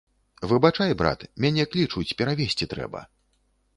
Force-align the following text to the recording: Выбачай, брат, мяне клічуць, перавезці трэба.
Выбачай, 0.51 0.93
брат, 1.01 1.25
мяне 1.45 1.67
клічуць, 1.75 2.15
перавезці 2.23 2.71
трэба. 2.73 3.07